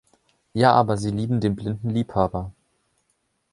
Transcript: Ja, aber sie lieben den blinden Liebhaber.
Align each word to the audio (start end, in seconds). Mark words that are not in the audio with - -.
Ja, 0.55 0.73
aber 0.73 0.97
sie 0.97 1.11
lieben 1.11 1.41
den 1.41 1.55
blinden 1.55 1.91
Liebhaber. 1.91 2.51